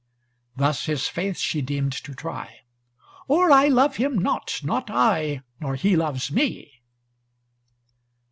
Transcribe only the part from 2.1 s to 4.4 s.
try, "Or I love him